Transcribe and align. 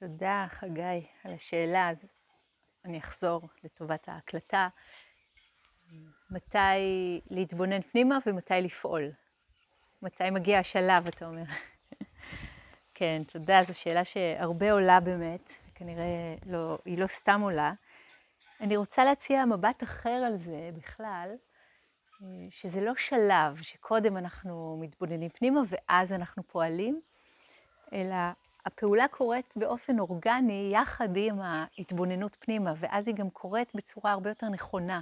תודה, 0.00 0.46
חגי, 0.50 1.06
על 1.24 1.32
השאלה. 1.34 1.90
אז 1.90 2.04
אני 2.84 2.98
אחזור 2.98 3.48
לטובת 3.64 4.08
ההקלטה. 4.08 4.68
מתי 6.30 7.20
להתבונן 7.30 7.82
פנימה 7.82 8.18
ומתי 8.26 8.54
לפעול? 8.54 9.10
מתי 10.02 10.30
מגיע 10.30 10.58
השלב, 10.58 11.06
אתה 11.06 11.26
אומר? 11.26 11.42
כן, 12.94 13.22
תודה, 13.32 13.62
זו 13.62 13.78
שאלה 13.78 14.04
שהרבה 14.04 14.72
עולה 14.72 15.00
באמת, 15.00 15.50
כנראה 15.74 16.34
לא, 16.46 16.78
היא 16.84 16.98
לא 16.98 17.06
סתם 17.06 17.40
עולה. 17.40 17.72
אני 18.60 18.76
רוצה 18.76 19.04
להציע 19.04 19.44
מבט 19.44 19.82
אחר 19.82 20.22
על 20.26 20.36
זה 20.38 20.70
בכלל, 20.76 21.30
שזה 22.50 22.80
לא 22.80 22.92
שלב 22.96 23.62
שקודם 23.62 24.16
אנחנו 24.16 24.78
מתבוננים 24.80 25.30
פנימה 25.30 25.60
ואז 25.68 26.12
אנחנו 26.12 26.42
פועלים, 26.42 27.00
אלא 27.92 28.16
הפעולה 28.66 29.08
קורית 29.08 29.54
באופן 29.56 29.98
אורגני 29.98 30.70
יחד 30.72 31.08
עם 31.16 31.40
ההתבוננות 31.40 32.36
פנימה, 32.40 32.72
ואז 32.76 33.08
היא 33.08 33.16
גם 33.16 33.30
קורית 33.30 33.74
בצורה 33.74 34.12
הרבה 34.12 34.30
יותר 34.30 34.48
נכונה. 34.48 35.00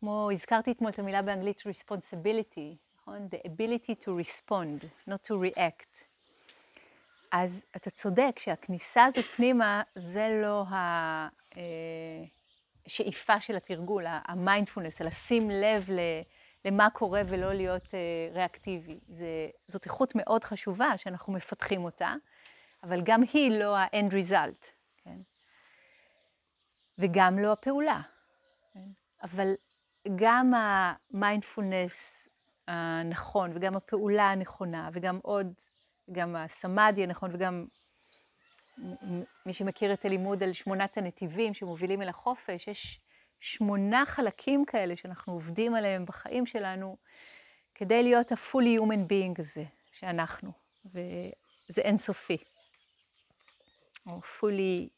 כמו 0.00 0.30
הזכרתי 0.32 0.72
אתמול 0.72 0.90
את 0.90 0.98
המילה 0.98 1.22
באנגלית 1.22 1.60
responsibility, 1.60 2.76
נכון? 3.00 3.28
The 3.30 3.48
ability 3.48 4.04
to 4.04 4.08
respond, 4.08 4.86
not 5.08 5.28
to 5.28 5.32
react. 5.32 6.04
אז 7.32 7.64
אתה 7.76 7.90
צודק 7.90 8.38
שהכניסה 8.38 9.04
הזאת 9.04 9.24
פנימה 9.24 9.82
זה 9.94 10.40
לא 10.42 10.64
השאיפה 12.86 13.40
של 13.40 13.56
התרגול, 13.56 14.04
המיינדפולנס, 14.06 15.00
לשים 15.00 15.50
לב 15.50 15.88
למה 16.64 16.90
קורה 16.90 17.22
ולא 17.28 17.52
להיות 17.52 17.94
ריאקטיבי. 18.32 19.00
זאת 19.66 19.84
איכות 19.84 20.12
מאוד 20.14 20.44
חשובה 20.44 20.96
שאנחנו 20.96 21.32
מפתחים 21.32 21.84
אותה, 21.84 22.14
אבל 22.82 23.00
גם 23.04 23.22
היא 23.32 23.50
לא 23.50 23.76
ה-end 23.76 24.12
result, 24.12 24.66
כן? 24.96 25.18
וגם 26.98 27.38
לא 27.38 27.52
הפעולה. 27.52 28.00
כן? 28.72 28.88
אבל 29.22 29.54
גם 30.16 30.52
המיינדפולנס 30.54 32.28
הנכון, 32.68 33.50
וגם 33.54 33.76
הפעולה 33.76 34.30
הנכונה, 34.30 34.90
וגם 34.92 35.18
עוד, 35.22 35.52
גם 36.12 36.36
הסמאדי 36.36 37.02
הנכון, 37.02 37.30
וגם 37.34 37.66
מי 39.46 39.52
שמכיר 39.52 39.92
את 39.92 40.04
הלימוד 40.04 40.42
על 40.42 40.52
שמונת 40.52 40.96
הנתיבים 40.96 41.54
שמובילים 41.54 42.02
אל 42.02 42.08
החופש, 42.08 42.68
יש 42.68 43.00
שמונה 43.40 44.06
חלקים 44.06 44.64
כאלה 44.64 44.96
שאנחנו 44.96 45.32
עובדים 45.32 45.74
עליהם 45.74 46.04
בחיים 46.06 46.46
שלנו, 46.46 46.96
כדי 47.74 48.02
להיות 48.02 48.32
ה-fully 48.32 48.80
human 48.80 49.08
being 49.08 49.34
הזה, 49.38 49.64
שאנחנו, 49.92 50.52
וזה 50.84 51.80
אינסופי. 51.82 52.36
או 54.06 54.20
fully 54.20 54.88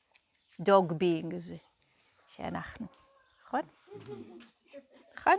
dog 0.62 0.92
being 0.92 1.36
הזה, 1.36 1.56
שאנחנו, 2.28 2.86
נכון? 3.44 3.60
נכון? 5.14 5.36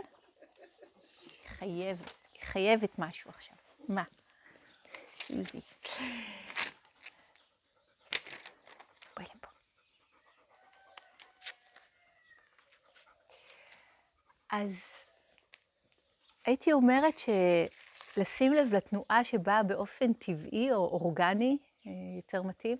היא 1.20 1.48
חייבת, 1.48 2.10
חייבת 2.40 2.98
משהו 2.98 3.30
עכשיו. 3.30 3.56
מה? 3.88 4.04
סוזי. 5.10 5.60
בואי 9.16 9.26
לפה. 9.34 9.48
אז 14.50 15.10
הייתי 16.44 16.72
אומרת 16.72 17.14
שלשים 17.18 18.52
לב 18.52 18.74
לתנועה 18.74 19.24
שבאה 19.24 19.62
באופן 19.62 20.12
טבעי 20.12 20.72
או 20.72 20.76
אורגני, 20.76 21.58
יותר 22.16 22.42
מתאים, 22.42 22.78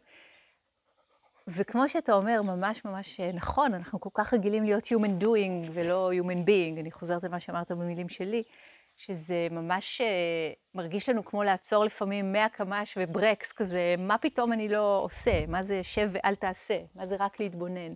וכמו 1.48 1.88
שאתה 1.88 2.12
אומר, 2.12 2.42
ממש 2.42 2.84
ממש 2.84 3.20
נכון, 3.20 3.74
אנחנו 3.74 4.00
כל 4.00 4.10
כך 4.14 4.34
רגילים 4.34 4.64
להיות 4.64 4.84
Human 4.84 5.24
Doing 5.24 5.70
ולא 5.72 6.10
Human 6.12 6.38
Being, 6.38 6.80
אני 6.80 6.90
חוזרת 6.90 7.24
למה 7.24 7.40
שאמרת 7.40 7.72
במילים 7.72 8.08
שלי, 8.08 8.42
שזה 8.96 9.48
ממש 9.50 10.00
מרגיש 10.74 11.08
לנו 11.08 11.24
כמו 11.24 11.42
לעצור 11.42 11.84
לפעמים 11.84 12.32
100 12.32 12.48
קמ"ש 12.48 12.98
וברקס 13.00 13.52
כזה, 13.52 13.94
מה 13.98 14.18
פתאום 14.18 14.52
אני 14.52 14.68
לא 14.68 15.00
עושה? 15.02 15.46
מה 15.48 15.62
זה 15.62 15.82
שב 15.82 16.10
ואל 16.12 16.34
תעשה? 16.34 16.78
מה 16.94 17.06
זה 17.06 17.16
רק 17.18 17.40
להתבונן? 17.40 17.92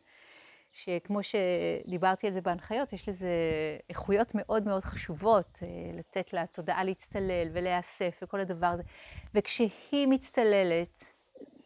שכמו 0.73 1.21
שדיברתי 1.23 2.27
על 2.27 2.33
זה 2.33 2.41
בהנחיות, 2.41 2.93
יש 2.93 3.09
לזה 3.09 3.31
איכויות 3.89 4.33
מאוד 4.35 4.67
מאוד 4.67 4.83
חשובות, 4.83 5.59
לתת 5.95 6.33
לתודעה 6.33 6.85
להצטלל 6.85 7.49
ולהיאסף 7.53 8.21
וכל 8.23 8.41
הדבר 8.41 8.67
הזה. 8.67 8.83
וכשהיא 9.35 10.07
מצטללת, 10.07 11.05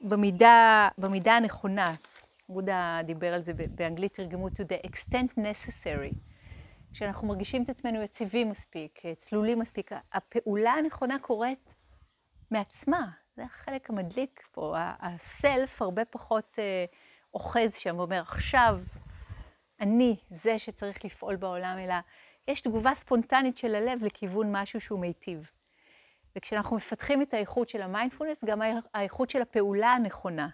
במידה, 0.04 0.88
במידה 0.98 1.36
הנכונה, 1.36 1.94
בודה 2.48 3.00
דיבר 3.04 3.34
על 3.34 3.42
זה 3.42 3.52
באנגלית, 3.54 4.14
תרגמו 4.14 4.48
to 4.48 4.50
the 4.50 4.86
extent 4.86 5.38
necessary, 5.38 6.14
כשאנחנו 6.92 7.28
מרגישים 7.28 7.62
את 7.62 7.68
עצמנו 7.68 8.02
יציבים 8.02 8.50
מספיק, 8.50 9.02
צלולים 9.16 9.58
מספיק, 9.58 9.90
הפעולה 10.12 10.72
הנכונה 10.72 11.18
קורית 11.18 11.74
מעצמה, 12.50 13.08
זה 13.36 13.44
החלק 13.44 13.90
המדליק 13.90 14.42
פה, 14.52 14.74
הסלף 14.78 15.82
הרבה 15.82 16.04
פחות 16.04 16.58
אוחז 17.34 17.76
שם 17.76 17.98
ואומר, 17.98 18.20
עכשיו 18.20 18.78
אני 19.80 20.16
זה 20.28 20.58
שצריך 20.58 21.04
לפעול 21.04 21.36
בעולם, 21.36 21.76
אלא 21.78 21.94
יש 22.48 22.60
תגובה 22.60 22.94
ספונטנית 22.94 23.58
של 23.58 23.74
הלב 23.74 24.02
לכיוון 24.02 24.56
משהו 24.56 24.80
שהוא 24.80 25.00
מיטיב. 25.00 25.50
וכשאנחנו 26.36 26.76
מפתחים 26.76 27.22
את 27.22 27.34
האיכות 27.34 27.68
של 27.68 27.82
המיינדפולנס, 27.82 28.44
גם 28.44 28.62
האיכות 28.94 29.30
של 29.30 29.42
הפעולה 29.42 29.88
הנכונה 29.88 30.48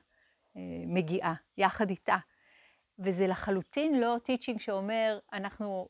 מגיעה 0.87 1.35
יחד 1.59 1.91
איתה. 1.91 2.17
וזה 2.99 3.27
לחלוטין 3.27 4.01
לא 4.01 4.17
teaching 4.23 4.61
שאומר, 4.61 5.19
אנחנו, 5.33 5.89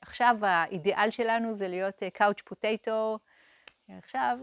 עכשיו 0.00 0.36
האידיאל 0.42 1.10
שלנו 1.10 1.54
זה 1.54 1.68
להיות 1.68 2.02
couch 2.12 2.40
potato, 2.40 3.18
עכשיו 3.88 4.38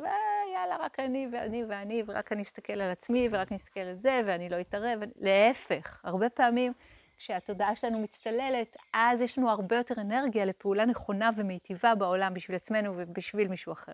יאללה, 0.53 0.77
רק 0.77 0.99
אני 0.99 1.27
ואני 1.31 1.63
ואני, 1.69 2.03
ורק 2.07 2.31
אני 2.31 2.41
אסתכל 2.41 2.73
על 2.73 2.91
עצמי, 2.91 3.29
ורק 3.31 3.51
אני 3.51 3.57
אסתכל 3.57 3.79
על 3.79 3.95
זה, 3.95 4.21
ואני 4.25 4.49
לא 4.49 4.61
אתערב, 4.61 4.99
להפך, 5.15 6.01
הרבה 6.03 6.29
פעמים 6.29 6.73
כשהתודעה 7.17 7.75
שלנו 7.75 7.99
מצטללת, 7.99 8.77
אז 8.93 9.21
יש 9.21 9.37
לנו 9.37 9.49
הרבה 9.49 9.75
יותר 9.75 10.01
אנרגיה 10.01 10.45
לפעולה 10.45 10.85
נכונה 10.85 11.29
ומיטיבה 11.35 11.95
בעולם 11.95 12.33
בשביל 12.33 12.55
עצמנו 12.55 12.93
ובשביל 12.97 13.47
מישהו 13.47 13.73
אחר. 13.73 13.91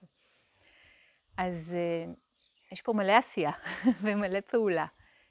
אז 1.38 1.76
יש 2.72 2.82
פה 2.82 2.94
מלא 2.94 3.12
עשייה 3.12 3.52
ומלא 4.04 4.42
פעולה. 4.42 4.86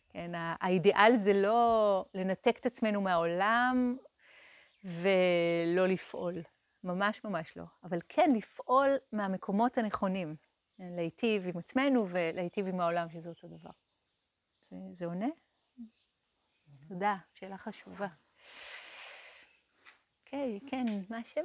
כן, 0.09 0.31
האידיאל 0.35 1.17
זה 1.17 1.33
לא 1.33 2.05
לנתק 2.15 2.57
את 2.61 2.67
עצמנו 2.67 3.01
מהעולם 3.01 3.97
ולא 4.85 5.87
לפעול, 5.87 6.43
ממש 6.85 7.25
ממש 7.25 7.57
לא. 7.57 7.65
אבל 7.85 7.99
כן 8.09 8.33
לפעול 8.37 8.97
מהמקומות 9.13 9.79
הנכונים, 9.79 10.37
להיטיב 10.79 11.47
עם 11.47 11.59
עצמנו 11.59 12.07
ולהיטיב 12.09 12.67
עם 12.67 12.81
העולם, 12.81 13.11
שזה 13.11 13.29
אותו 13.29 13.49
דבר. 13.49 13.71
זה, 14.61 14.77
זה 14.93 15.07
עונה? 15.07 15.29
תודה, 16.89 17.17
שאלה 17.35 17.59
חשובה. 17.59 18.09
אוקיי, 20.21 20.61
כן, 20.67 20.85
מה 21.11 21.19
השם? 21.19 21.45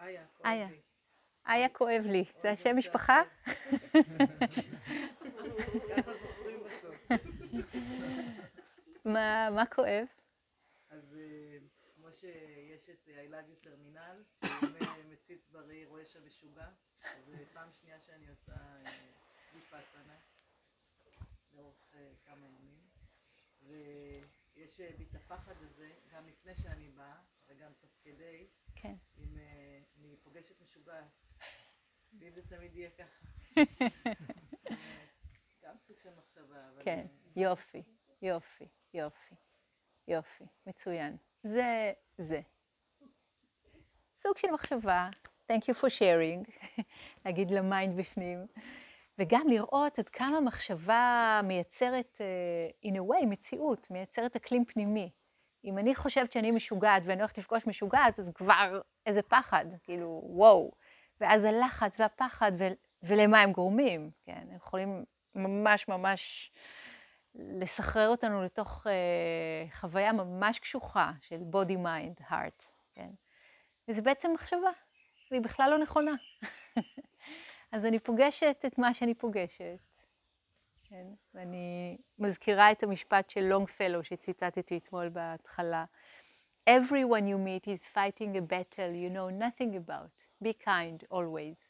איה. 0.00 0.26
איה. 0.44 0.68
איה 1.48 1.68
כואב 1.68 2.02
לי, 2.06 2.24
זה 2.42 2.50
השם 2.50 2.76
משפחה? 2.76 3.22
מה 9.54 9.66
כואב? 9.74 10.06
אז 10.90 11.16
כמו 11.94 12.12
שיש 12.12 12.90
את 12.90 13.08
I 13.08 13.30
love 13.32 13.48
you 13.50 13.56
טרמינל, 13.64 14.22
שהוא 14.44 15.04
מציץ 15.12 15.48
בראי 15.50 15.84
רואה 15.84 16.04
שם 16.04 16.26
משוגע, 16.26 16.68
אז 17.02 17.34
פעם 17.52 17.72
שנייה 17.72 18.00
שאני 18.00 18.28
עושה 18.28 18.56
ויפאסנה, 19.54 20.16
לאורך 21.52 21.94
כמה 22.24 22.46
ימים, 22.46 22.80
ויש 23.62 24.80
בי 24.80 25.04
את 25.10 25.14
הפחד 25.14 25.62
הזה, 25.62 25.90
גם 26.10 26.26
לפני 26.26 26.54
שאני 26.54 26.88
באה, 26.88 27.18
וגם 27.48 27.72
תוך 27.80 27.90
כדי, 28.02 28.46
אם 29.18 29.38
אני 29.98 30.16
פוגשת 30.22 30.60
משוגעת. 30.60 31.27
ואם 32.20 32.30
זה 32.34 32.42
תמיד 32.42 32.76
יהיה 32.76 32.90
ככה. 32.90 33.26
גם 35.64 35.78
סוג 35.78 35.96
של 36.02 36.08
מחשבה. 36.18 36.82
כן, 36.84 37.06
יופי, 37.36 37.82
יופי, 38.22 38.68
יופי, 38.94 39.34
יופי, 40.08 40.44
מצוין. 40.66 41.16
זה, 41.42 41.92
זה. 42.18 42.40
סוג 44.16 44.38
של 44.38 44.50
מחשבה, 44.50 45.10
Thank 45.52 45.64
you 45.64 45.74
for 45.80 45.88
sharing, 45.88 46.50
להגיד 47.24 47.50
ל 47.50 47.59
mind 47.59 47.96
בפנים, 47.96 48.46
וגם 49.18 49.48
לראות 49.48 49.98
עד 49.98 50.08
כמה 50.08 50.40
מחשבה 50.40 51.40
מייצרת, 51.44 52.20
in 52.84 52.94
a 52.94 53.00
way, 53.10 53.26
מציאות, 53.26 53.90
מייצרת 53.90 54.36
אקלים 54.36 54.64
פנימי. 54.64 55.10
אם 55.64 55.78
אני 55.78 55.94
חושבת 55.94 56.32
שאני 56.32 56.50
משוגעת 56.50 57.02
ואני 57.06 57.20
הולכת 57.20 57.38
לפגוש 57.38 57.66
משוגעת, 57.66 58.18
אז 58.18 58.30
כבר 58.34 58.80
איזה 59.06 59.22
פחד, 59.22 59.64
כאילו, 59.82 60.22
וואו. 60.24 60.72
ואז 61.20 61.44
הלחץ 61.44 62.00
והפחד, 62.00 62.52
ו- 62.58 62.74
ולמה 63.02 63.40
הם 63.40 63.52
גורמים, 63.52 64.10
כן? 64.24 64.46
הם 64.50 64.56
יכולים 64.56 65.04
ממש 65.34 65.88
ממש 65.88 66.52
לסחרר 67.34 68.08
אותנו 68.08 68.44
לתוך 68.44 68.86
אה, 68.86 69.76
חוויה 69.76 70.12
ממש 70.12 70.58
קשוחה 70.58 71.12
של 71.20 71.40
body, 71.52 71.76
mind, 71.76 72.30
heart, 72.30 72.64
כן? 72.94 73.10
וזה 73.88 74.02
בעצם 74.02 74.30
מחשבה, 74.34 74.70
והיא 75.30 75.42
בכלל 75.42 75.70
לא 75.70 75.78
נכונה. 75.78 76.14
אז 77.72 77.86
אני 77.86 77.98
פוגשת 77.98 78.64
את 78.66 78.78
מה 78.78 78.94
שאני 78.94 79.14
פוגשת, 79.14 79.78
כן? 80.84 81.06
ואני 81.34 81.98
מזכירה 82.18 82.72
את 82.72 82.82
המשפט 82.82 83.30
של 83.30 83.40
לונגפלו 83.40 84.04
שציטטתי 84.04 84.78
אתמול 84.78 85.08
בהתחלה. 85.08 85.84
Everyone 86.70 87.24
you 87.24 87.38
meet 87.38 87.66
is 87.66 87.86
fighting 87.94 88.36
a 88.36 88.40
battle 88.40 88.92
you 88.92 89.10
know 89.10 89.30
nothing 89.30 89.74
about. 89.76 90.27
Be 90.44 90.64
kind 90.64 91.12
always. 91.12 91.68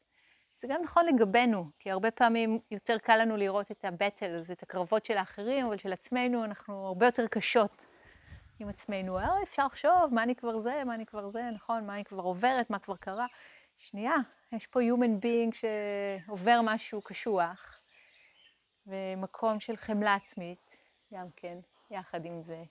זה 0.61 0.69
גם 0.69 0.82
נכון 0.82 1.06
לגבינו, 1.06 1.70
כי 1.79 1.91
הרבה 1.91 2.11
פעמים 2.11 2.61
יותר 2.70 2.99
קל 2.99 3.17
לנו 3.17 3.37
לראות 3.37 3.70
את 3.70 3.85
אז 4.23 4.50
את 4.50 4.62
הקרבות 4.62 5.05
של 5.05 5.17
האחרים, 5.17 5.67
אבל 5.67 5.76
של 5.76 5.93
עצמנו 5.93 6.44
אנחנו 6.44 6.87
הרבה 6.87 7.06
יותר 7.06 7.26
קשות 7.26 7.87
עם 8.59 8.69
עצמנו. 8.69 9.19
אה, 9.19 9.43
אפשר 9.43 9.67
לחשוב, 9.67 10.15
מה 10.15 10.23
אני 10.23 10.35
כבר 10.35 10.59
זה, 10.59 10.85
מה 10.87 10.94
אני 10.94 11.06
כבר 11.06 11.31
זה, 11.31 11.43
נכון, 11.55 11.87
מה 11.87 11.94
אני 11.94 12.05
כבר 12.05 12.23
עוברת, 12.23 12.70
מה 12.70 12.79
כבר 12.79 12.97
קרה. 12.97 13.26
שנייה, 13.79 14.15
יש 14.53 14.67
פה 14.67 14.81
human 14.81 15.25
being 15.25 15.55
שעובר 15.55 16.61
משהו 16.65 17.03
קשוח, 17.03 17.81
ומקום 18.87 19.61
של 19.61 19.76
חמלה 19.76 20.15
עצמית, 20.15 20.82
גם 21.12 21.26
כן, 21.37 21.59
יחד 21.91 22.25
עם 22.25 22.43
זה. 22.43 22.62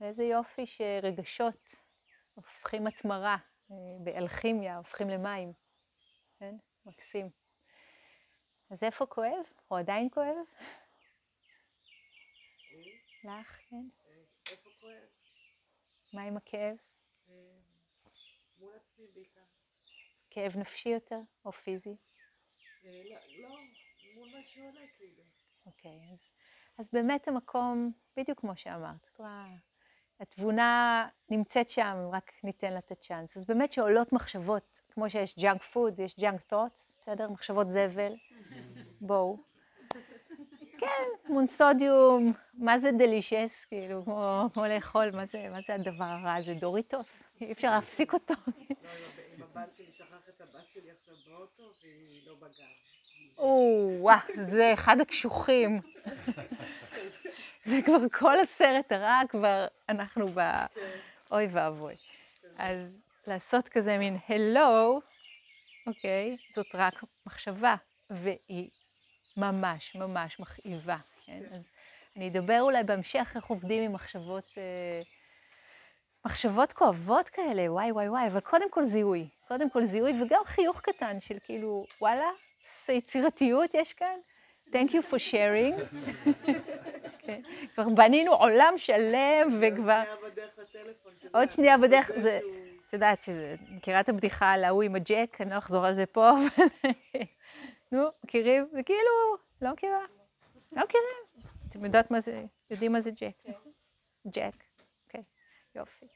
ואיזה 0.00 0.24
יופי 0.24 0.66
שרגשות 0.66 1.74
הופכים 2.34 2.86
התמרה, 2.86 3.36
באלכימיה, 4.04 4.76
הופכים 4.76 5.08
למים, 5.08 5.52
כן? 6.38 6.56
מקסים. 6.86 7.30
אז 8.70 8.82
איפה 8.82 9.06
כואב? 9.06 9.52
או 9.70 9.76
עדיין 9.76 10.08
כואב? 10.10 10.46
לך, 13.24 13.58
כן? 13.68 13.88
איפה 14.50 14.70
כואב? 14.80 15.08
מה 16.12 16.22
עם 16.22 16.36
הכאב? 16.36 16.76
מול 18.58 18.74
עצמי 18.76 19.06
בעיקר. 19.14 19.40
כאב 20.30 20.56
נפשי 20.56 20.88
יותר 20.88 21.20
או 21.44 21.52
פיזי? 21.52 21.96
לא, 22.84 23.16
לא, 23.38 23.56
מול 24.14 24.28
מה 24.32 24.44
שעולה 24.44 24.80
כאילו. 24.96 25.22
אוקיי, 25.66 26.00
אז, 26.12 26.28
אז 26.78 26.88
באמת 26.92 27.28
המקום, 27.28 27.92
בדיוק 28.16 28.40
כמו 28.40 28.56
שאמרת, 28.56 29.08
את 29.12 29.18
רואה, 29.18 29.46
התבונה 30.20 31.08
נמצאת 31.30 31.68
שם, 31.68 32.08
רק 32.12 32.32
ניתן 32.44 32.72
לה 32.72 32.78
את 32.78 32.90
הצ'אנס. 32.92 33.36
אז 33.36 33.44
באמת 33.44 33.72
שעולות 33.72 34.12
מחשבות, 34.12 34.80
כמו 34.90 35.10
שיש 35.10 35.38
ג'אנק 35.38 35.62
פוד, 35.62 36.00
יש 36.00 36.16
junk 36.20 36.40
thoughts, 36.40 36.96
בסדר? 37.00 37.30
מחשבות 37.30 37.70
זבל, 37.70 38.14
בואו. 39.00 39.38
כן, 40.78 41.32
מונסודיום, 41.32 42.32
מה 42.54 42.78
זה 42.78 42.92
דלישס, 42.92 43.64
כאילו, 43.64 44.04
כמו, 44.04 44.48
כמו 44.52 44.66
לאכול, 44.66 45.10
מה 45.10 45.26
זה, 45.26 45.48
מה 45.50 45.60
זה 45.60 45.74
הדבר 45.74 46.04
הרע 46.04 46.34
הזה? 46.34 46.54
דוריטוס? 46.54 47.22
אי 47.40 47.52
אפשר 47.52 47.70
להפסיק 47.70 48.12
אותו. 48.12 48.34
לא, 48.46 48.52
עם 49.36 49.42
הבת 49.42 49.74
שלי, 49.74 49.92
שכח 49.92 50.28
את 50.28 50.40
הבת 50.40 50.70
שלי 50.70 50.90
עכשיו 50.90 51.14
באוטו, 51.28 51.62
והיא 51.82 52.22
לא 52.26 52.34
בגן. 52.34 52.64
או, 53.38 54.08
זה 54.34 54.72
אחד 54.74 55.00
הקשוחים. 55.00 55.80
זה 57.64 57.76
כבר 57.84 58.08
כל 58.12 58.40
הסרט 58.40 58.92
הרע, 58.92 59.20
כבר 59.28 59.66
אנחנו 59.88 60.26
ב... 60.26 60.40
אוי 61.30 61.46
ואבוי. 61.50 61.94
אז 62.58 63.04
לעשות 63.26 63.68
כזה 63.68 63.98
מין 63.98 64.18
הלו, 64.28 65.00
אוקיי, 65.86 66.36
זאת 66.48 66.74
רק 66.74 66.94
מחשבה, 67.26 67.74
והיא 68.10 68.70
ממש 69.36 69.94
ממש 69.94 70.40
מכאיבה. 70.40 70.96
כן? 71.26 71.42
אז 71.52 71.70
אני 72.16 72.28
אדבר 72.28 72.60
אולי 72.60 72.84
בהמשך 72.84 73.32
איך 73.34 73.44
עובדים 73.44 73.82
עם 73.82 73.92
מחשבות, 73.92 74.58
אה, 74.58 75.02
מחשבות 76.26 76.72
כואבות 76.72 77.28
כאלה, 77.28 77.72
וואי 77.72 77.92
וואי 77.92 78.08
וואי, 78.08 78.26
אבל 78.26 78.40
קודם 78.40 78.70
כל 78.70 78.84
זיהוי. 78.84 79.28
קודם 79.48 79.70
כל 79.70 79.84
זיהוי, 79.84 80.22
וגם 80.22 80.40
חיוך 80.44 80.80
קטן 80.80 81.20
של 81.20 81.38
כאילו, 81.44 81.86
וואלה, 82.00 82.30
יצירתיות 82.88 83.70
יש 83.74 83.92
כאן. 83.92 84.16
Thank 84.70 84.90
you 84.90 85.02
for 85.10 85.18
sharing. 85.18 85.74
כן. 87.76 87.82
כבר 87.82 87.94
בנינו 87.94 88.32
עולם 88.32 88.74
שלם 88.76 89.60
וכבר... 89.60 90.02
עוד 90.02 90.10
שנייה 90.10 90.28
בדרך 90.30 90.58
לטלפון. 90.58 91.12
עוד 91.40 91.50
שנייה 91.50 91.78
בדרך, 91.78 92.10
זה... 92.16 92.40
את 92.86 92.92
יודעת 92.92 93.22
שזה, 93.22 93.54
מכירה 93.70 94.00
את 94.00 94.08
הבדיחה 94.08 94.52
על 94.52 94.64
ההוא 94.64 94.82
עם 94.82 94.94
הג'ק, 94.94 95.36
אני 95.40 95.50
לא 95.50 95.58
אחזור 95.58 95.86
על 95.86 95.94
זה 95.94 96.06
פה, 96.06 96.30
אבל... 96.30 96.66
נו, 97.92 98.08
מכירים? 98.24 98.68
זה 98.72 98.82
כאילו, 98.82 99.36
לא 99.62 99.72
מכירה? 99.72 100.04
לא 100.76 100.82
מכירים. 100.84 101.50
אתם 101.68 101.84
יודעות 101.84 102.10
מה 102.10 102.20
זה, 102.20 102.44
יודעים 102.70 102.92
מה 102.92 103.00
זה 103.00 103.10
ג'ק? 103.10 103.54
ג'ק, 104.26 104.64
אוקיי, 105.06 105.22
יופי. 105.74 106.06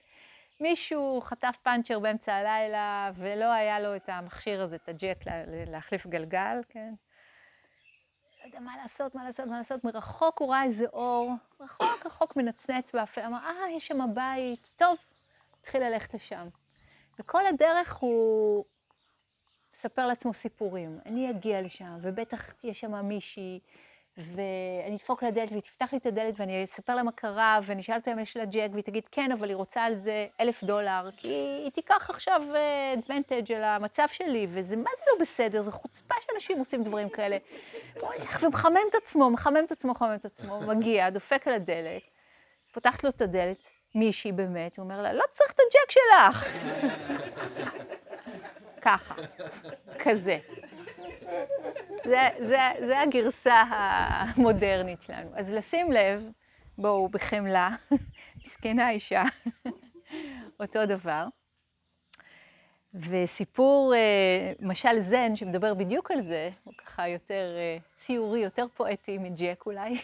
מישהו 0.60 1.20
חטף 1.20 1.56
פאנצ'ר 1.62 1.98
באמצע 1.98 2.34
הלילה, 2.34 3.10
ולא 3.14 3.52
היה 3.52 3.80
לו 3.80 3.96
את 3.96 4.08
המכשיר 4.08 4.62
הזה, 4.62 4.76
את 4.76 4.88
הג'ק 4.88 5.18
להחליף 5.66 6.06
גלגל, 6.06 6.60
כן? 6.68 6.94
יודע 8.48 8.60
מה 8.60 8.76
לעשות, 8.82 9.14
מה 9.14 9.24
לעשות, 9.24 9.46
מה 9.46 9.58
לעשות. 9.58 9.84
מרחוק 9.84 10.40
הוא 10.40 10.50
ראה 10.50 10.64
איזה 10.64 10.86
אור, 10.92 11.32
רחוק, 11.60 12.06
רחוק 12.06 12.36
מנצנץ 12.36 12.92
באפל, 12.94 13.20
אמר, 13.20 13.38
אה, 13.38 13.70
יש 13.70 13.86
שם 13.86 13.98
בית, 14.14 14.70
טוב, 14.76 14.96
התחיל 15.60 15.82
ללכת 15.82 16.14
לשם. 16.14 16.48
וכל 17.18 17.46
הדרך 17.46 17.96
הוא 17.96 18.64
מספר 19.74 20.06
לעצמו 20.06 20.34
סיפורים. 20.34 20.98
אני 21.06 21.30
אגיע 21.30 21.62
לשם, 21.62 21.98
ובטח 22.02 22.52
תהיה 22.52 22.74
שם 22.74 23.08
מישהי, 23.08 23.60
ואני 24.18 24.94
אדפוק 24.94 25.22
לדלת, 25.22 25.50
והיא 25.50 25.62
תפתח 25.62 25.92
לי 25.92 25.98
את 25.98 26.06
הדלת, 26.06 26.40
ואני 26.40 26.64
אספר 26.64 26.94
לה 26.94 27.02
מה 27.02 27.12
קרה, 27.12 27.58
ואני 27.62 27.80
אשאל 27.80 27.96
אותה 27.96 28.12
אם 28.12 28.18
יש 28.18 28.36
לה 28.36 28.44
ג'ק, 28.44 28.68
והיא 28.72 28.84
תגיד, 28.84 29.02
כן, 29.12 29.32
אבל 29.32 29.48
היא 29.48 29.56
רוצה 29.56 29.84
על 29.84 29.94
זה 29.94 30.26
אלף 30.40 30.64
דולר, 30.64 31.08
כי 31.16 31.28
היא 31.64 31.70
תיקח 31.70 32.10
עכשיו 32.10 32.42
אדוונטג' 32.94 33.52
על 33.52 33.64
המצב 33.64 34.06
שלי, 34.12 34.46
וזה 34.50 34.76
מה 34.76 34.90
זה 34.98 35.04
לא 35.12 35.18
בסדר, 35.20 35.62
זה 35.62 35.70
חוצפה 35.70 36.14
שאנשים 36.26 36.58
עושים 36.58 36.84
דברים 36.84 37.08
כאלה. 37.08 37.36
הוא 38.00 38.08
הולך 38.08 38.42
ומחמם 38.42 38.76
את 38.90 38.94
עצמו, 38.94 39.30
מחמם 39.30 39.64
את 39.66 39.72
עצמו, 39.72 39.92
מחמם 39.92 40.14
את 40.14 40.24
עצמו, 40.24 40.60
מגיע, 40.60 41.10
דופק 41.10 41.48
על 41.48 41.54
הדלת, 41.54 42.02
פותחת 42.72 43.04
לו 43.04 43.10
את 43.10 43.20
הדלת, 43.20 43.64
מישהי 43.94 44.32
באמת, 44.32 44.76
הוא 44.76 44.84
אומר 44.84 45.02
לה, 45.02 45.12
לא 45.12 45.24
צריך 45.32 45.52
את 45.52 45.60
הג'ק 45.60 45.90
שלך. 45.90 46.48
ככה, 48.82 49.14
כזה. 49.98 50.38
זה, 52.08 52.28
זה, 52.46 52.58
זה 52.86 53.00
הגרסה 53.00 53.54
המודרנית 53.54 55.02
שלנו. 55.02 55.30
אז 55.34 55.52
לשים 55.52 55.92
לב, 55.92 56.30
בואו, 56.78 57.08
בחמלה, 57.08 57.70
מסכנה 58.44 58.90
אישה, 58.90 59.22
אותו 60.60 60.86
דבר. 60.86 61.26
וסיפור, 62.94 63.94
אה, 63.94 64.52
משל 64.60 65.00
זן, 65.00 65.36
שמדבר 65.36 65.74
בדיוק 65.74 66.10
על 66.10 66.20
זה, 66.20 66.50
הוא 66.64 66.74
ככה 66.74 67.08
יותר 67.08 67.58
אה, 67.60 67.76
ציורי, 67.94 68.40
יותר 68.40 68.66
פואטי 68.74 69.18
מג'ק 69.18 69.62
אולי, 69.66 69.98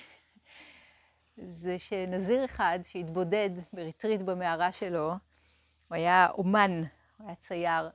זה 1.37 1.79
שנזיר 1.79 2.45
אחד 2.45 2.79
שהתבודד 2.85 3.51
בריטריט 3.73 4.21
במערה 4.21 4.73
שלו, 4.73 5.09
הוא 5.09 5.97
היה 5.97 6.27
אומן, 6.31 6.83
הוא 7.19 7.27
היה 7.27 7.37
צייר, 7.37 7.91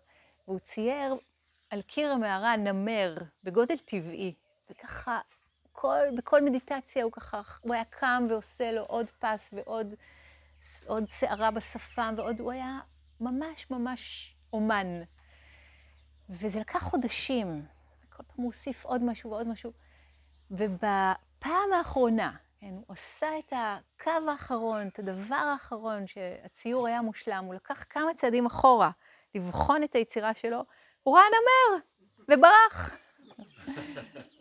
והוא 0.48 0.60
צייר 0.60 1.16
על 1.70 1.82
קיר 1.82 2.12
המערה 2.12 2.58
נמר 2.58 3.16
בגודל 3.44 3.78
טבעי, 3.78 4.34
וככה 4.70 5.20
כל, 5.72 6.06
בכל 6.18 6.42
מדיטציה 6.42 7.04
הוא 7.04 7.12
ככה, 7.12 7.42
הוא 7.62 7.74
היה 7.74 7.86
קם 7.86 8.28
ועושה 8.30 8.72
לו 8.72 8.82
עוד 8.82 9.10
פס 9.20 9.54
ועוד 9.54 9.96
עוד 10.86 11.08
שערה 11.08 11.52
בשפם 11.52 12.14
ועוד, 12.18 12.40
הוא 12.40 12.52
היה 12.52 12.80
ממש 13.22 13.72
ממש 13.72 14.36
אומן. 14.54 15.02
וזה 16.30 16.60
לקח 16.60 16.84
חודשים, 16.84 17.66
כל 18.10 18.24
פעם 18.24 18.36
הוא 18.36 18.46
הוסיף 18.46 18.86
עוד 18.86 19.04
משהו 19.04 19.32
ועוד 19.32 19.48
משהו. 19.48 19.72
ובפעם 20.52 21.74
האחרונה, 21.78 22.36
כן, 22.60 22.74
הוא 22.74 22.94
עשה 22.94 23.28
את 23.40 23.54
הקו 23.56 24.30
האחרון, 24.32 24.88
את 24.88 25.00
הדבר 25.00 25.36
האחרון, 25.36 26.08
שהציור 26.08 26.88
היה 26.88 27.02
מושלם, 27.02 27.44
הוא 27.46 27.56
לקח 27.56 27.86
כמה 27.90 28.14
צעדים 28.14 28.46
אחורה 28.46 28.92
לבחון 29.36 29.84
את 29.84 29.96
היצירה 29.96 30.34
שלו, 30.34 30.66
הוא 31.04 31.18
ראה 31.18 31.24
נמר 31.30 31.84
וברח. 32.30 32.98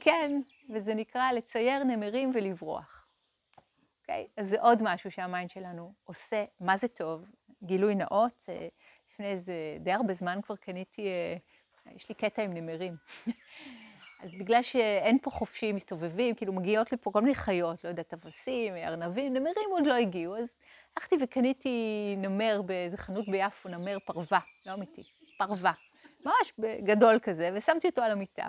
כן, 0.00 0.40
וזה 0.70 0.94
נקרא 0.94 1.32
לצייר 1.32 1.84
נמרים 1.84 2.30
ולברוח. 2.34 3.06
אוקיי? 4.00 4.26
Okay? 4.28 4.40
אז 4.40 4.48
זה 4.48 4.60
עוד 4.60 4.82
משהו 4.82 5.10
שהמיינד 5.10 5.50
שלנו 5.50 5.92
עושה, 6.04 6.44
מה 6.60 6.76
זה 6.76 6.88
טוב, 6.88 7.24
גילוי 7.62 7.94
נאות, 7.94 8.44
אה, 8.48 8.68
לפני 9.10 9.26
איזה 9.26 9.76
די 9.80 9.92
הרבה 9.92 10.14
זמן 10.14 10.38
כבר 10.42 10.56
קניתי, 10.56 11.06
אה, 11.06 11.36
יש 11.94 12.08
לי 12.08 12.14
קטע 12.14 12.42
עם 12.42 12.54
נמרים. 12.54 12.96
אז 14.24 14.34
בגלל 14.34 14.62
שאין 14.62 15.18
פה 15.22 15.30
חופשים 15.30 15.76
מסתובבים, 15.76 16.34
כאילו 16.34 16.52
מגיעות 16.52 16.92
לפה 16.92 17.10
כל 17.12 17.20
מיני 17.20 17.34
חיות, 17.34 17.84
לא 17.84 17.88
יודעת, 17.88 18.14
אבסים, 18.14 18.76
ארנבים, 18.76 19.32
נמרים 19.32 19.70
עוד 19.70 19.86
לא 19.86 19.94
הגיעו, 19.94 20.36
אז 20.36 20.56
הלכתי 20.96 21.16
וקניתי 21.20 22.14
נמר 22.18 22.62
באיזה 22.62 22.96
חנות 22.96 23.28
ביפו, 23.28 23.68
נמר 23.68 23.98
פרווה, 24.04 24.40
לא 24.66 24.74
אמיתי, 24.74 25.02
פרווה. 25.38 25.72
ממש 26.26 26.52
גדול 26.84 27.18
כזה, 27.22 27.50
ושמתי 27.54 27.88
אותו 27.88 28.02
על 28.02 28.12
המיטה. 28.12 28.46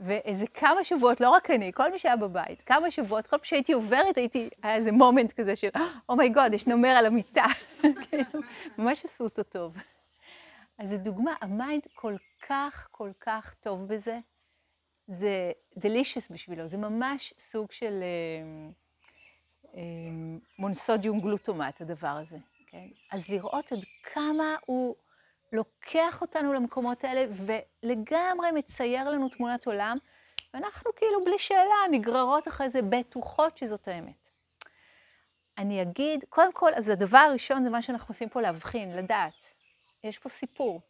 ואיזה 0.00 0.46
כמה 0.46 0.84
שבועות, 0.84 1.20
לא 1.20 1.30
רק 1.30 1.50
אני, 1.50 1.72
כל 1.72 1.90
מי 1.90 1.98
שהיה 1.98 2.16
בבית, 2.16 2.62
כמה 2.62 2.90
שבועות, 2.90 3.26
כל 3.26 3.36
פעם 3.36 3.44
שהייתי 3.44 3.72
עוברת, 3.72 4.16
הייתי, 4.16 4.48
היה 4.62 4.74
איזה 4.74 4.92
מומנט 4.92 5.32
כזה 5.32 5.56
של, 5.56 5.68
oh 6.08 6.19
my 6.19 6.30
god, 6.30 6.52
oh 6.52 6.54
יש 6.54 6.66
נמר 6.66 6.88
על 6.88 7.06
המיטה. 7.06 7.44
כאילו, 8.02 8.24
ממש 8.78 9.04
עשו 9.04 9.24
אותו 9.24 9.42
טוב. 9.42 9.76
אז 10.78 10.90
זו 10.90 10.96
דוגמה, 10.96 11.34
ה 11.40 11.48
mind 11.48 11.82
כל 11.94 12.16
כך, 12.48 12.88
כל 12.90 13.10
כך 13.20 13.54
טוב 13.60 13.88
בזה. 13.88 14.18
זה 15.06 15.52
delicious 15.76 16.28
בשבילו, 16.30 16.66
זה 16.66 16.76
ממש 16.76 17.34
סוג 17.38 17.72
של 17.72 18.02
אה, 18.02 18.70
אה, 19.74 19.80
מונוסודיום 20.58 21.20
גלוטמט, 21.20 21.80
הדבר 21.80 22.08
הזה. 22.08 22.38
כן? 22.66 22.86
אז 23.10 23.28
לראות 23.28 23.72
עד 23.72 23.84
כמה 24.02 24.56
הוא 24.66 24.94
לוקח 25.52 26.18
אותנו 26.20 26.52
למקומות 26.52 27.04
האלה 27.04 27.24
ולגמרי 27.30 28.52
מצייר 28.54 29.10
לנו 29.10 29.28
תמונת 29.28 29.66
עולם, 29.66 29.96
ואנחנו 30.54 30.90
כאילו 30.96 31.24
בלי 31.24 31.38
שאלה 31.38 31.74
נגררות 31.90 32.48
אחרי 32.48 32.70
זה 32.70 32.82
בטוחות 32.82 33.56
שזאת 33.56 33.88
האמת. 33.88 34.30
אני 35.58 35.82
אגיד, 35.82 36.24
קודם 36.28 36.52
כל, 36.52 36.74
אז 36.74 36.88
הדבר 36.88 37.18
הראשון 37.18 37.64
זה 37.64 37.70
מה 37.70 37.82
שאנחנו 37.82 38.12
עושים 38.12 38.28
פה 38.28 38.40
להבחין, 38.40 38.96
לדעת. 38.96 39.54
יש 40.04 40.18
פה 40.18 40.28
סיפור. 40.28 40.80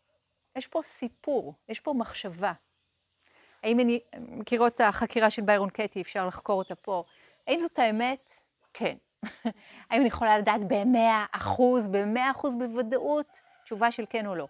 יש 0.57 0.67
פה 0.67 0.81
סיפור, 0.85 1.55
יש 1.69 1.81
פה 1.81 1.93
מחשבה. 1.93 2.53
האם 3.63 3.81
אני, 3.81 4.01
מכירות 4.19 4.75
את 4.75 4.81
החקירה 4.81 5.31
של 5.31 5.43
ביירון 5.43 5.71
קייטי, 5.71 6.01
אפשר 6.01 6.27
לחקור 6.27 6.59
אותה 6.59 6.75
פה. 6.75 7.05
האם 7.47 7.61
זאת 7.61 7.79
האמת? 7.79 8.33
כן. 8.75 8.97
האם 9.91 10.01
אני 10.01 10.07
יכולה 10.07 10.39
לדעת 10.39 10.61
במאה 10.69 11.25
אחוז, 11.33 11.89
במאה 11.89 12.31
אחוז 12.31 12.57
בוודאות? 12.57 13.41
תשובה 13.67 13.91
של 13.93 14.05
כן 14.11 14.27
או 14.27 14.35
לא. 14.35 14.49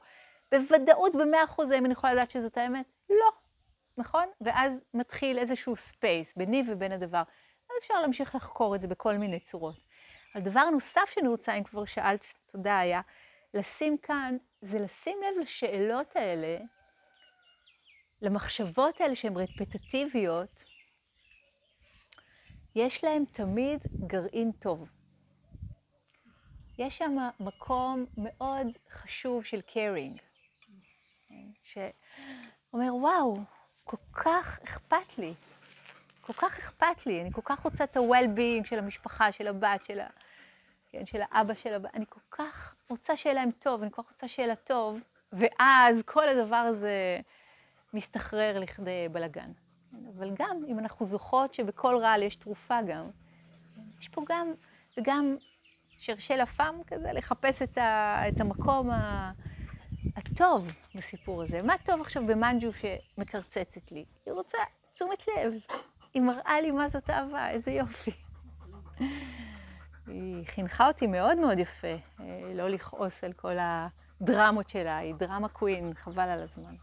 בוודאות 0.53 1.17
במאה 1.17 1.45
אחוז 1.45 1.71
האם 1.71 1.87
אני 1.87 1.93
יכולה 1.93 2.13
לדעת 2.13 2.31
שזאת 2.31 2.57
האמת? 2.57 2.87
לא, 3.11 3.31
נכון? 3.99 4.29
ואז 4.41 4.81
מתחיל 4.95 5.39
איזשהו 5.39 5.77
space 5.77 6.37
ביני 6.37 6.63
ובין 6.69 6.93
הדבר. 6.93 7.23
אז 7.71 7.77
אפשר 7.81 8.01
להמשיך 8.01 8.35
לחקור 8.35 8.75
את 8.75 8.81
זה 8.81 8.89
בכל 8.89 9.17
מיני 9.17 9.41
צורות. 9.41 9.77
אבל 10.35 10.45
דבר 10.45 10.71
נוסף 10.71 11.11
שאני 11.11 11.29
רוצה, 11.29 11.55
אם 11.55 11.65
כבר 11.65 11.85
שאלת, 11.85 12.25
תודה, 12.47 12.79
היה 12.79 13.01
לשים 13.55 13.99
כאן, 13.99 14.37
זה 14.61 14.79
לשים 14.79 15.19
לב 15.23 15.43
לשאלות 15.43 16.17
האלה, 16.17 16.59
למחשבות 18.23 19.01
האלה 19.01 19.15
שהן 19.15 19.37
רפטטיביות, 19.37 20.65
יש 22.75 23.05
להם 23.05 23.25
תמיד 23.25 23.81
גרעין 24.07 24.53
טוב. 24.53 24.89
יש 26.79 26.99
שם 26.99 27.17
מקום 27.41 28.07
מאוד 28.19 28.67
חשוב 28.91 29.45
של 29.45 29.61
caring, 29.69 30.21
שאומר, 31.63 32.95
וואו, 32.95 33.37
כל 33.85 33.97
כך 34.13 34.59
אכפת 34.65 35.19
לי, 35.19 35.35
כל 36.21 36.33
כך 36.33 36.59
אכפת 36.59 37.07
לי, 37.07 37.21
אני 37.21 37.33
כל 37.33 37.41
כך 37.45 37.61
רוצה 37.61 37.85
את 37.85 37.97
ה-well-being 37.97 38.65
של 38.65 38.79
המשפחה, 38.79 39.33
של 39.33 39.47
הבת, 39.47 39.83
של, 39.83 40.01
ה... 40.01 40.07
כן, 40.91 41.07
של 41.07 41.21
האבא, 41.31 41.55
של 41.55 41.75
הבת, 41.75 41.95
אני 41.95 42.05
כל 42.09 42.21
כך 42.31 42.75
רוצה 42.89 43.17
שיהיה 43.17 43.35
להם 43.35 43.51
טוב, 43.51 43.83
אני 43.83 43.91
כל 43.91 44.03
כך 44.03 44.09
רוצה 44.09 44.29
שיהיה 44.29 44.49
לה 44.49 44.57
טוב, 44.57 45.01
ואז 45.33 46.03
כל 46.03 46.29
הדבר 46.29 46.57
הזה 46.57 47.21
מסתחרר 47.95 48.59
לכדי 48.59 49.09
בלאגן. 49.13 49.53
אבל 50.17 50.31
גם, 50.35 50.63
אם 50.69 50.79
אנחנו 50.79 51.07
זוכרות 51.07 51.55
שבכל 51.55 51.97
רעל 51.97 52.23
יש 52.23 52.37
תרופה 52.37 52.79
גם, 52.83 53.05
יש 54.01 54.09
פה 54.09 54.23
גם, 54.29 54.53
וגם 54.97 55.37
שרשל 55.99 56.41
הפעם 56.41 56.75
כזה, 56.87 57.13
לחפש 57.13 57.63
את, 57.63 57.79
ה, 57.79 58.23
את 58.29 58.41
המקום 58.41 58.91
ה, 58.91 59.33
הטוב 60.17 60.73
בסיפור 60.95 61.43
הזה. 61.43 61.63
מה 61.63 61.75
טוב 61.85 62.01
עכשיו 62.01 62.27
במנג'ו 62.27 62.69
שמקרצצת 62.73 63.93
לי? 63.93 64.05
היא 64.27 64.35
רוצה 64.35 64.59
תשומת 64.93 65.25
לב. 65.29 65.53
היא 66.15 66.23
מראה 66.23 66.61
לי 66.61 66.71
מה 66.71 66.89
זאת 66.89 67.11
אהבה, 67.11 67.51
איזה 67.51 67.71
יופי. 67.71 68.11
היא 70.07 70.47
חינכה 70.47 70.89
אותי 70.89 71.07
מאוד 71.07 71.39
מאוד 71.39 71.59
יפה, 71.59 71.95
אה, 72.21 72.53
לא 72.55 72.69
לכעוס 72.69 73.25
על 73.25 73.33
כל 73.33 73.57
הדרמות 73.61 74.69
שלה, 74.69 74.97
היא 74.97 75.15
דרמה 75.15 75.49
קווין, 75.49 75.95
חבל 75.95 76.29
על 76.29 76.43
הזמן. 76.43 76.75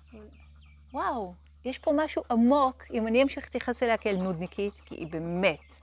וואו, 0.93 1.33
יש 1.65 1.79
פה 1.79 1.91
משהו 1.95 2.23
עמוק, 2.31 2.83
אם 2.93 3.07
אני 3.07 3.23
אמשיך 3.23 3.43
להתייחס 3.43 3.83
אליה 3.83 3.97
כאל 3.97 4.15
נודניקית, 4.15 4.81
כי 4.85 4.95
היא 4.95 5.07
באמת 5.07 5.79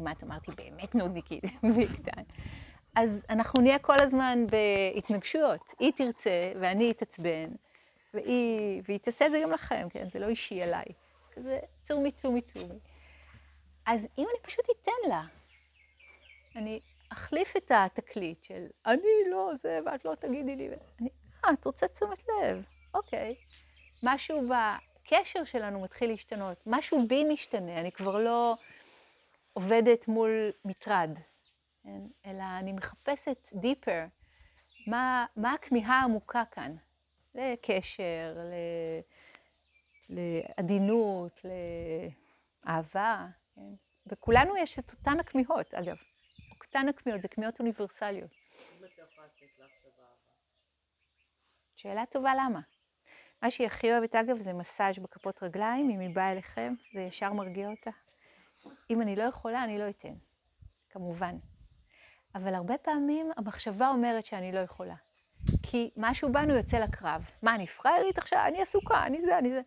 כמעט 0.00 0.22
אמרתי 0.22 0.50
באמת 0.56 0.94
נודניקית, 0.94 1.44
אז 2.96 3.26
אנחנו 3.30 3.62
נהיה 3.62 3.78
כל 3.78 3.96
הזמן 4.00 4.42
בהתנגשויות. 4.50 5.72
היא 5.78 5.92
תרצה 5.96 6.52
ואני 6.60 6.90
אתעצבן, 6.90 7.50
והיא, 8.14 8.82
והיא 8.88 8.98
תעשה 8.98 9.26
את 9.26 9.32
זה 9.32 9.40
גם 9.42 9.52
לכם, 9.52 9.88
כן? 9.90 10.08
זה 10.10 10.18
לא 10.18 10.28
אישי 10.28 10.62
עליי. 10.62 10.84
כזה 11.32 11.58
צומי, 11.82 12.10
צומי, 12.10 12.40
צומי. 12.40 12.78
אז 13.86 14.08
אם 14.18 14.26
אני 14.30 14.42
פשוט 14.42 14.64
אתן 14.70 15.08
לה, 15.08 15.22
אני 16.56 16.80
אחליף 17.08 17.56
את 17.56 17.72
התקליט 17.74 18.44
של 18.44 18.66
אני 18.86 19.30
לא 19.30 19.52
זה 19.54 19.78
ואת 19.86 20.04
לא 20.04 20.14
תגידי 20.14 20.56
לי, 20.56 20.68
אני, 21.00 21.08
אה, 21.44 21.50
את 21.52 21.64
רוצה 21.64 21.88
תשומת 21.88 22.22
לב, 22.28 22.64
אוקיי. 22.94 23.34
משהו 24.02 24.42
בקשר 24.48 25.44
שלנו 25.44 25.80
מתחיל 25.80 26.10
להשתנות, 26.10 26.56
משהו 26.66 27.06
בי 27.08 27.24
משתנה, 27.24 27.80
אני 27.80 27.92
כבר 27.92 28.18
לא... 28.18 28.54
עובדת 29.52 30.08
מול 30.08 30.50
מטרד, 30.64 31.10
כן? 31.82 32.00
אלא 32.26 32.42
אני 32.58 32.72
מחפשת 32.72 33.48
דיפר, 33.52 34.04
מה, 34.86 35.26
מה 35.36 35.52
הכמיהה 35.52 36.00
העמוקה 36.00 36.42
כאן, 36.50 36.76
לקשר, 37.34 38.36
ל, 38.36 38.54
לעדינות, 40.08 41.40
לאהבה, 42.64 43.26
כן? 43.54 43.74
וכולנו 44.06 44.56
יש 44.56 44.78
את 44.78 44.92
אותן 44.92 45.20
הכמיהות, 45.20 45.74
אגב. 45.74 45.96
אותן 46.60 46.88
הכמיהות, 46.88 47.22
זה 47.22 47.28
כמיהות 47.28 47.60
אוניברסליות. 47.60 48.30
שאלה 51.76 52.06
טובה 52.06 52.34
למה. 52.34 52.60
מה 53.42 53.50
שהיא 53.50 53.66
הכי 53.66 53.92
אוהבת, 53.92 54.14
אגב, 54.14 54.38
זה 54.38 54.52
מסאז' 54.52 54.98
בכפות 54.98 55.42
רגליים, 55.42 55.90
אם 55.90 56.00
היא 56.00 56.14
באה 56.14 56.32
אליכם, 56.32 56.74
זה 56.94 57.00
ישר 57.00 57.32
מרגיע 57.32 57.68
אותה. 57.70 57.90
אם 58.90 59.02
אני 59.02 59.16
לא 59.16 59.22
יכולה, 59.22 59.64
אני 59.64 59.78
לא 59.78 59.88
אתן, 59.88 60.14
כמובן. 60.90 61.34
אבל 62.34 62.54
הרבה 62.54 62.78
פעמים 62.78 63.26
המחשבה 63.36 63.88
אומרת 63.88 64.24
שאני 64.24 64.52
לא 64.52 64.58
יכולה. 64.58 64.94
כי 65.62 65.90
משהו 65.96 66.32
בנו 66.32 66.56
יוצא 66.56 66.78
לקרב. 66.78 67.30
מה, 67.42 67.54
אני 67.54 67.66
פראיירית 67.66 68.18
עכשיו? 68.18 68.44
אני 68.46 68.62
עסוקה, 68.62 69.06
אני 69.06 69.20
זה, 69.20 69.38
אני 69.38 69.50
זה. 69.50 69.60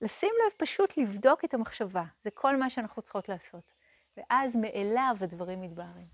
לשים 0.00 0.32
לב 0.46 0.52
פשוט 0.58 0.96
לבדוק 0.96 1.44
את 1.44 1.54
המחשבה. 1.54 2.04
זה 2.22 2.30
כל 2.30 2.56
מה 2.56 2.70
שאנחנו 2.70 3.02
צריכות 3.02 3.28
לעשות. 3.28 3.72
ואז 4.16 4.56
מאליו 4.56 5.16
הדברים 5.20 5.60
מתבהרים. 5.60 6.06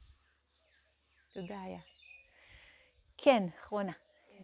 תודה, 1.32 1.64
איה. 1.64 1.80
כן, 3.16 3.46
אחרונה. 3.60 3.92
כן, 4.28 4.42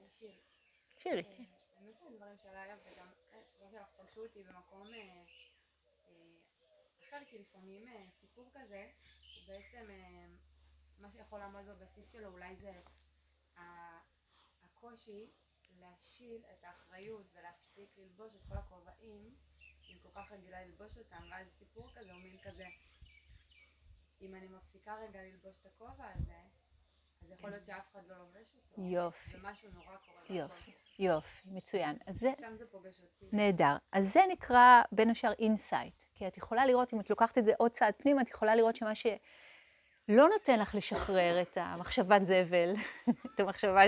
שירי. 0.99 1.23
כן. 1.23 1.43
האמת 1.77 1.95
שהדברים 1.99 2.37
של 2.43 2.49
איה 2.49 2.77
וגם 2.85 3.07
התשובה 3.41 3.71
שלך 3.71 3.89
פגשו 3.97 4.23
אותי 4.23 4.43
במקום 4.43 4.87
אחר, 7.09 7.25
כי 7.27 7.39
לפעמים 7.39 7.89
אה, 7.89 8.05
סיפור 8.21 8.51
כזה, 8.55 8.91
הוא 9.37 9.47
בעצם, 9.47 9.91
אה, 9.91 10.27
מה 10.99 11.11
שיכול 11.11 11.39
לעמוד 11.39 11.67
בבסיס 11.67 12.13
שלו 12.13 12.29
אולי 12.29 12.57
זה 12.57 12.73
הקושי 14.63 15.31
להשיל 15.71 16.45
את 16.53 16.65
האחריות 16.65 17.27
ולהפסיק 17.35 17.99
ללבוש 17.99 18.35
את 18.35 18.41
כל 18.49 18.57
הכובעים, 18.57 19.37
אני 19.91 20.01
כל 20.03 20.09
כך 20.15 20.33
רגילה 20.33 20.65
ללבוש 20.67 20.99
אותם, 20.99 21.23
ואז 21.31 21.47
סיפור 21.59 21.91
כזה 21.95 22.13
הוא 22.13 22.21
מין 22.21 22.39
כזה, 22.43 22.67
אם 24.21 24.35
אני 24.35 24.49
מפסיקה 24.49 24.95
רגע 24.95 25.23
ללבוש 25.23 25.59
את 25.61 25.67
הכובע 25.67 26.09
הזה, 26.15 26.43
אז 27.29 27.33
יכול 27.33 27.51
להיות 27.51 27.67
שאף 27.67 27.93
אחד 27.93 28.01
לא 28.09 28.17
לובש 28.19 28.53
אותו. 28.57 28.83
יופי. 28.83 29.37
ומשהו 29.37 29.69
נורא 29.75 29.85
קורה. 29.87 30.39
יופי, 30.39 30.71
יופי, 30.99 31.43
מצוין. 31.47 31.97
אז 32.07 32.19
זה... 32.19 32.33
שם 32.41 32.57
זה 32.57 32.65
פוגש 32.67 33.01
אותי. 33.01 33.37
נהדר. 33.37 33.77
אז 33.93 34.13
זה 34.13 34.21
נקרא 34.29 34.83
בין 34.93 35.11
השאר 35.11 35.33
insight. 35.33 36.05
כי 36.15 36.27
את 36.27 36.37
יכולה 36.37 36.67
לראות, 36.67 36.95
אם 36.95 37.01
את 37.01 37.11
לוקחת 37.11 37.39
את 37.39 37.45
זה 37.45 37.53
עוד 37.59 37.71
צעד 37.71 37.95
פנימה, 37.97 38.23
את 38.23 38.29
יכולה 38.29 38.55
לראות 38.55 38.77
שמה 38.77 38.95
שלא 38.95 39.19
נותן 40.09 40.59
לך 40.59 40.75
לשחרר 40.75 41.43
את 41.43 41.59
המחשבת 41.61 42.25
זבל, 42.25 42.75
את 43.35 43.41
המחשבה 43.41 43.83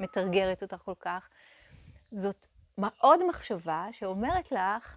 שמתרגרת 0.00 0.62
אותך 0.62 0.76
כל 0.76 0.94
כך, 1.00 1.28
זאת 2.10 2.46
עוד 3.00 3.26
מחשבה 3.26 3.88
שאומרת 3.92 4.52
לך, 4.52 4.96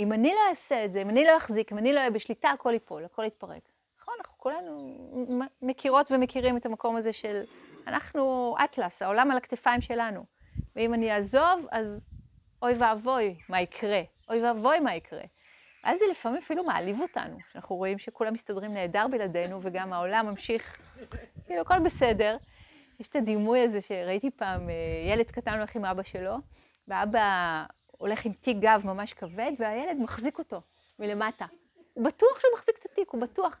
אם 0.00 0.12
אני 0.12 0.34
לא 0.34 0.50
אעשה 0.50 0.84
את 0.84 0.92
זה, 0.92 1.02
אם 1.02 1.10
אני 1.10 1.24
לא 1.24 1.36
אחזיק, 1.36 1.72
אם 1.72 1.78
אני 1.78 1.92
לא 1.92 1.98
אהיה 1.98 2.10
בשליטה, 2.10 2.50
הכל 2.50 2.72
ייפול, 2.72 3.04
הכל 3.04 3.24
יתפרק. 3.24 3.72
נכון, 4.12 4.20
אנחנו 4.20 4.38
כולנו 4.38 5.48
מכירות 5.62 6.10
ומכירים 6.10 6.56
את 6.56 6.66
המקום 6.66 6.96
הזה 6.96 7.12
של, 7.12 7.42
אנחנו 7.86 8.54
אטלס, 8.64 9.02
העולם 9.02 9.30
על 9.30 9.36
הכתפיים 9.36 9.80
שלנו. 9.80 10.24
ואם 10.76 10.94
אני 10.94 11.14
אעזוב, 11.14 11.66
אז 11.70 12.08
אוי 12.62 12.74
ואבוי 12.78 13.36
מה 13.48 13.60
יקרה, 13.60 14.02
אוי 14.30 14.42
ואבוי 14.44 14.80
מה 14.80 14.94
יקרה. 14.94 15.22
אז 15.84 15.98
זה 15.98 16.04
לפעמים 16.10 16.38
אפילו 16.38 16.64
מעליב 16.64 17.00
אותנו, 17.00 17.38
שאנחנו 17.52 17.76
רואים 17.76 17.98
שכולם 17.98 18.32
מסתדרים 18.32 18.74
נהדר 18.74 19.06
בלעדינו, 19.10 19.60
וגם 19.62 19.92
העולם 19.92 20.26
ממשיך, 20.26 20.80
כאילו, 21.46 21.60
הכל 21.60 21.78
בסדר. 21.78 22.36
יש 23.00 23.08
את 23.08 23.16
הדימוי 23.16 23.60
הזה 23.60 23.82
שראיתי 23.82 24.30
פעם, 24.30 24.70
אה, 24.70 24.74
ילד 25.12 25.30
קטן 25.30 25.58
הולך 25.58 25.76
עם 25.76 25.84
אבא 25.84 26.02
שלו, 26.02 26.36
ואבא 26.88 27.64
הולך 27.98 28.24
עם 28.24 28.32
תיק 28.32 28.56
גב 28.60 28.82
ממש 28.84 29.12
כבד, 29.12 29.52
והילד 29.58 29.96
מחזיק 30.00 30.38
אותו 30.38 30.60
מלמטה. 30.98 31.46
הוא 31.94 32.04
בטוח 32.04 32.40
שהוא 32.40 32.50
מחזיק 32.54 32.78
את 32.78 32.84
התיק, 32.84 33.10
הוא 33.10 33.20
בטוח. 33.20 33.60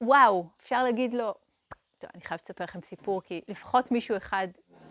וואו, 0.00 0.46
אפשר 0.62 0.82
להגיד 0.82 1.14
לו, 1.14 1.34
טוב, 1.98 2.10
אני 2.14 2.22
חייבת 2.22 2.42
לספר 2.44 2.64
לכם 2.64 2.82
סיפור, 2.82 3.22
כי 3.22 3.40
לפחות 3.48 3.90
מישהו 3.90 4.16
אחד 4.16 4.48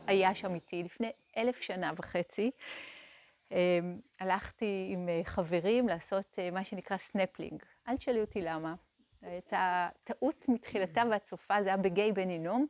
היה 0.08 0.36
שם 0.36 0.56
איתי 0.56 0.84
לפני 0.84 1.12
אלף 1.38 1.62
שנה 1.62 1.92
וחצי. 1.98 2.52
אמ, 3.52 3.58
הלכתי 4.20 4.90
עם 4.94 5.10
אה, 5.10 5.22
חברים 5.24 5.88
לעשות 5.88 6.40
אה, 6.40 6.52
מה 6.52 6.64
שנקרא 6.64 6.98
סנפלינג. 6.98 7.64
אל 7.88 7.98
תשאלי 7.98 8.22
אותי 8.22 8.42
למה. 8.42 8.76
הייתה 9.22 9.90
טעות 10.04 10.46
מתחילתה 10.50 11.04
ועד 11.12 11.26
סופה, 11.26 11.64
זה 11.64 11.70
היה 11.70 11.78
בגיא 11.78 12.14
בן 12.14 12.30
הינום. 12.30 12.68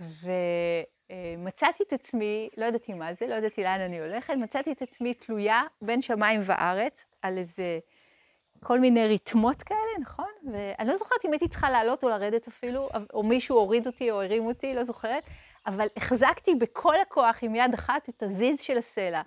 ומצאתי 0.00 1.82
את 1.82 1.92
עצמי, 1.92 2.48
לא 2.56 2.64
ידעתי 2.64 2.92
מה 2.92 3.14
זה, 3.14 3.26
לא 3.26 3.34
ידעתי 3.34 3.62
לאן 3.62 3.80
אני 3.80 4.00
הולכת, 4.00 4.34
מצאתי 4.34 4.72
את 4.72 4.82
עצמי 4.82 5.14
תלויה 5.14 5.62
בין 5.82 6.02
שמיים 6.02 6.40
וארץ 6.44 7.06
על 7.22 7.38
איזה 7.38 7.78
כל 8.62 8.80
מיני 8.80 9.06
ריתמות 9.06 9.62
כאלה, 9.62 9.98
נכון? 10.00 10.31
ואני 10.44 10.88
לא 10.88 10.96
זוכרת 10.96 11.24
אם 11.24 11.32
הייתי 11.32 11.48
צריכה 11.48 11.70
לעלות 11.70 12.04
או 12.04 12.08
לרדת 12.08 12.48
אפילו, 12.48 12.88
או 13.14 13.22
מישהו 13.22 13.56
הוריד 13.56 13.86
אותי 13.86 14.10
או 14.10 14.22
הרים 14.22 14.46
אותי, 14.46 14.74
לא 14.74 14.84
זוכרת, 14.84 15.24
אבל 15.66 15.86
החזקתי 15.96 16.54
בכל 16.54 17.00
הכוח 17.00 17.38
עם 17.42 17.54
יד 17.54 17.74
אחת 17.74 18.08
את 18.08 18.22
הזיז 18.22 18.60
של 18.60 18.78
הסלע. 18.78 19.22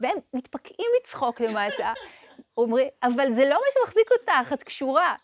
והם 0.00 0.16
מתפקעים 0.34 0.88
מצחוק 1.00 1.40
למטה, 1.40 1.92
אומרים, 2.56 2.88
אבל 3.02 3.32
זה 3.32 3.44
לא 3.44 3.54
מה 3.54 3.66
שמחזיק 3.74 4.10
אותך, 4.12 4.52
את 4.52 4.62
קשורה. 4.62 5.14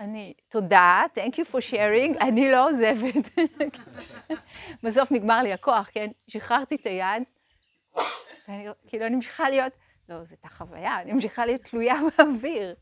אני, 0.00 0.34
תודה, 0.48 1.02
thank 1.14 1.32
you 1.32 1.52
for 1.52 1.70
sharing, 1.70 2.20
אני 2.20 2.52
לא 2.52 2.68
עוזבת. 2.68 3.30
בסוף 4.82 5.12
נגמר 5.12 5.38
לי 5.38 5.52
הכוח, 5.52 5.88
כן? 5.92 6.10
שחררתי 6.28 6.74
את 6.74 6.86
היד, 6.86 7.22
ואני 8.48 8.68
כאילו, 8.86 9.06
אני 9.06 9.14
ממשיכה 9.14 9.50
להיות, 9.50 9.72
לא, 10.08 10.24
זו 10.24 10.34
הייתה 10.34 10.48
חוויה, 10.48 11.00
אני 11.00 11.12
ממשיכה 11.12 11.46
להיות 11.46 11.62
תלויה 11.62 11.94
באוויר. 12.18 12.74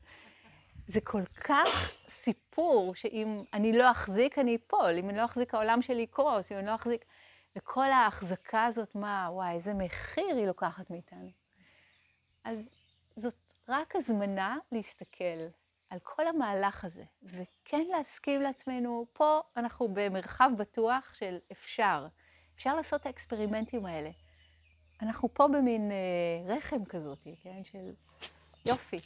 זה 0.87 1.01
כל 1.01 1.25
כך 1.45 1.93
סיפור 2.09 2.95
שאם 2.95 3.43
אני 3.53 3.79
לא 3.79 3.91
אחזיק, 3.91 4.39
אני 4.39 4.57
אפול, 4.57 4.99
אם 4.99 5.11
אני 5.11 5.19
לא 5.19 5.25
אחזיק, 5.25 5.55
העולם 5.55 5.83
שלי 5.83 6.03
יקרוס, 6.03 6.53
אם 6.53 6.59
אני 6.59 6.67
לא 6.67 6.75
אחזיק... 6.75 7.05
וכל 7.57 7.91
ההחזקה 7.91 8.65
הזאת, 8.65 8.95
מה, 8.95 9.29
וואי, 9.31 9.55
איזה 9.55 9.75
מחיר 9.75 10.37
היא 10.37 10.47
לוקחת 10.47 10.91
מאיתנו. 10.91 11.31
אז 12.45 12.69
זאת 13.17 13.55
רק 13.69 13.97
הזמנה 13.97 14.57
להסתכל 14.73 15.47
על 15.91 15.99
כל 16.03 16.27
המהלך 16.27 16.85
הזה, 16.85 17.05
וכן 17.23 17.87
להסכים 17.91 18.43
לעצמנו, 18.43 19.07
פה 19.13 19.41
אנחנו 19.57 19.89
במרחב 19.93 20.51
בטוח 20.59 21.15
של 21.15 21.39
אפשר. 21.53 22.07
אפשר 22.55 22.77
לעשות 22.77 23.01
את 23.01 23.07
האקספרימנטים 23.07 23.87
האלה. 23.87 24.11
אנחנו 25.03 25.35
פה 25.35 25.49
במין 25.49 25.91
אה, 25.91 26.57
רחם 26.57 26.85
כזאת, 26.85 27.27
כן, 27.43 27.65
של 27.65 27.93
יופי. 28.67 29.01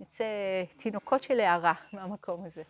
נצא 0.00 0.24
תינוקות 0.76 1.22
של 1.22 1.40
הערה 1.40 1.72
מהמקום 1.92 2.44
הזה. 2.44 2.62